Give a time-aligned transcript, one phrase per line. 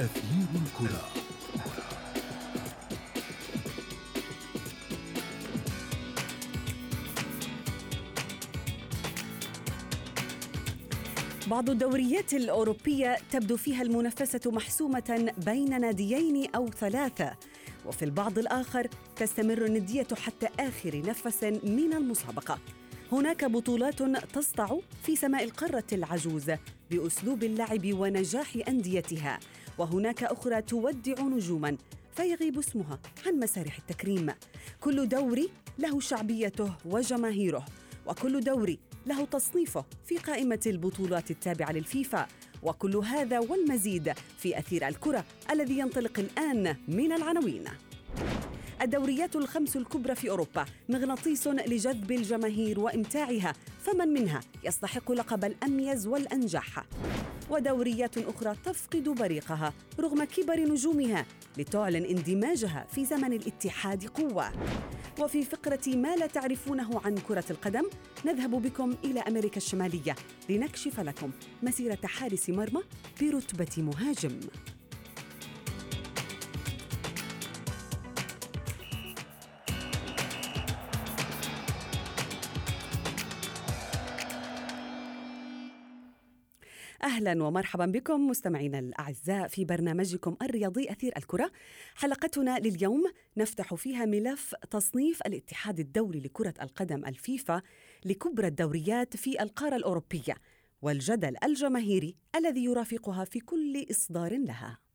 [0.00, 1.08] أثير الكرة.
[11.46, 17.34] بعض الدوريات الأوروبية تبدو فيها المنافسة محسومة بين ناديين أو ثلاثة
[17.86, 22.58] وفي البعض الآخر تستمر الندية حتى آخر نفس من المسابقة.
[23.12, 24.02] هناك بطولات
[24.32, 24.68] تصدع
[25.02, 26.50] في سماء القارة العجوز
[26.90, 29.38] بأسلوب اللعب ونجاح أنديتها
[29.78, 31.76] وهناك أخرى تودع نجوما
[32.16, 34.32] فيغيب اسمها عن مسارح التكريم.
[34.80, 37.66] كل دوري له شعبيته وجماهيره
[38.06, 42.26] وكل دوري له تصنيفه في قائمة البطولات التابعة للفيفا.
[42.62, 47.64] وكل هذا والمزيد في أثير الكرة الذي ينطلق الآن من العناوين.
[48.82, 56.84] الدوريات الخمس الكبرى في أوروبا مغناطيس لجذب الجماهير وإمتاعها فمن منها يستحق لقب الأميز والأنجح
[57.50, 61.26] ودوريات أخرى تفقد بريقها رغم كبر نجومها
[61.58, 64.52] لتعلن اندماجها في زمن الاتحاد قوة.
[65.20, 67.84] وفي فقرة ما لا تعرفونه عن كرة القدم
[68.26, 70.14] نذهب بكم إلى أمريكا الشمالية
[70.48, 71.30] لنكشف لكم
[71.62, 72.80] مسيرة حارس مرمى
[73.20, 74.40] برتبة مهاجم.
[87.02, 91.50] أهلا ومرحبا بكم مستمعينا الأعزاء في برنامجكم الرياضي أثير الكرة.
[91.94, 97.62] حلقتنا لليوم نفتح فيها ملف تصنيف الاتحاد الدولي لكرة القدم الفيفا
[98.04, 100.34] لكبرى الدوريات في القارة الأوروبية
[100.82, 104.87] والجدل الجماهيري الذي يرافقها في كل إصدار لها.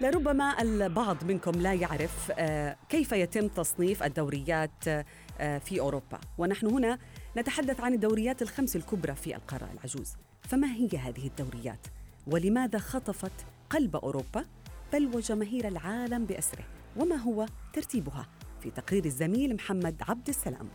[0.00, 6.20] لربما البعض منكم لا يعرف آه، كيف يتم تصنيف الدوريات آه، في أوروبا.
[6.38, 6.98] ونحن هنا
[7.36, 10.16] نتحدث عن الدوريات الخمس الكبرى في القارة العجوز.
[10.42, 11.86] فما هي هذه الدوريات؟
[12.26, 13.32] ولماذا خطفت
[13.70, 14.44] قلب أوروبا؟
[14.92, 16.64] بل وجماهير العالم بأسره.
[16.96, 18.26] وما هو ترتيبها؟
[18.60, 20.68] في تقرير الزميل محمد عبد السلام.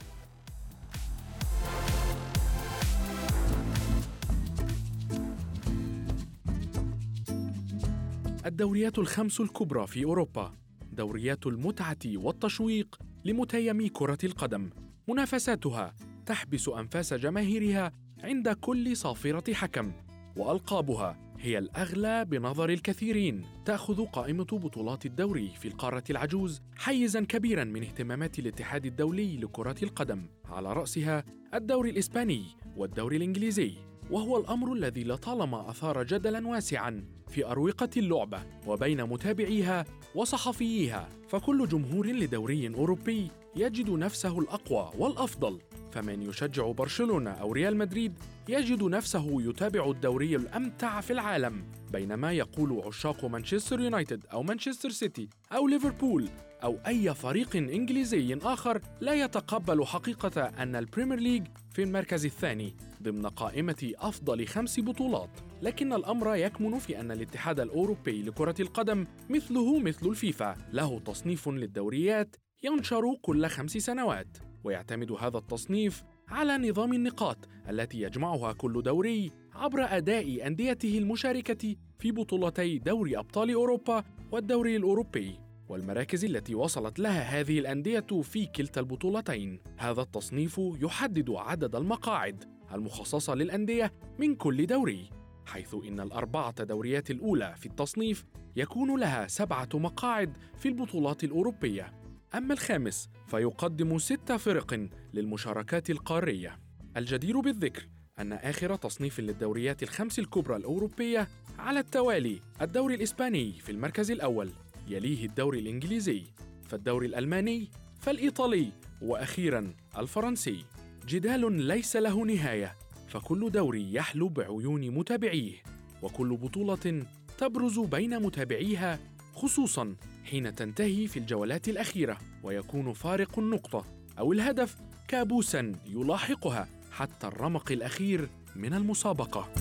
[8.46, 10.54] الدوريات الخمس الكبرى في أوروبا.
[10.92, 14.70] دوريات المتعة والتشويق لمتيمي كرة القدم.
[15.08, 15.96] منافساتها
[16.26, 17.92] تحبس أنفاس جماهيرها
[18.24, 19.92] عند كل صافرة حكم.
[20.36, 23.46] وألقابها هي الأغلى بنظر الكثيرين.
[23.66, 30.26] تأخذ قائمة بطولات الدوري في القارة العجوز حيزا كبيرا من اهتمامات الاتحاد الدولي لكرة القدم.
[30.46, 31.24] على رأسها
[31.54, 32.46] الدوري الإسباني
[32.76, 33.74] والدوري الإنجليزي.
[34.12, 39.86] وهو الأمر الذي لطالما أثار جدلا واسعا في أروقة اللعبة وبين متابعيها
[40.16, 45.60] وصحفييها فكل جمهور لدوري أوروبي يجد نفسه الأقوى والأفضل.
[45.92, 48.14] فمن يشجع برشلونة أو ريال مدريد
[48.50, 55.30] يجد نفسه يتابع الدوري الأمتع في العالم بينما يقول عشاق مانشستر يونايتد أو مانشستر سيتي
[55.52, 56.30] أو ليفربول
[56.64, 62.76] أو أي فريق إنجليزي آخر لا يتقبل حقيقة أن ال Premier League في المركز الثاني.
[63.04, 65.30] ضمن قائمة أفضل خمس بطولات
[65.62, 72.36] لكن الأمر يكمن في أن الاتحاد الأوروبي لكرة القدم مثله مثل الفيفا له تصنيف للدوريات
[72.64, 77.38] ينشر كل خمس سنوات ويعتمد هذا التصنيف على نظام النقاط
[77.70, 85.40] التي يجمعها كل دوري عبر أداء أنديته المشاركة في بطولتي دوري أبطال أوروبا والدوري الأوروبي
[85.70, 89.60] والمراكز التي وصلت لها هذه الأندية في كلتا البطولتين.
[89.78, 95.10] هذا التصنيف يحدد عدد المقاعد المخصصة للأندية من كل دوري
[95.46, 101.94] حيث إن الأربعة دوريات الأولى في التصنيف يكون لها سبعة مقاعد في البطولات الأوروبية.
[102.36, 106.60] أما الخامس فيقدم ست فرق للمشاركات القارية.
[106.98, 107.88] الجدير بالذكر
[108.20, 111.28] أن آخر تصنيف للدوريات الخمس الكبرى الأوروبية
[111.60, 114.50] على التوالي الدوري الإسباني في المركز الأول
[114.88, 116.24] يليه الدوري الإنجليزي
[116.64, 117.70] فالدوري الألماني
[118.00, 118.72] فالإيطالي
[119.02, 120.66] وأخيرا الفرنسي.
[121.08, 122.76] جدال ليس له نهاية
[123.08, 125.64] فكل دوري يحلو بعيون متابعيه
[126.02, 127.06] وكل بطولة
[127.38, 129.00] تبرز بين متابعيها
[129.34, 133.86] خصوصا حين تنتهي في الجولات الأخيرة ويكون فارق النقطة
[134.20, 139.54] أو الهدف كابوسا يلاحقها حتى الرمق الأخير من المسابقة.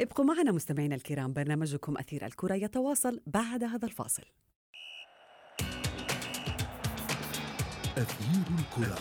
[0.00, 4.22] ابقوا معنا مستمعينا الكرام برنامجكم أثير الكرة يتواصل بعد هذا الفاصل.
[8.00, 8.98] أثير الكرة.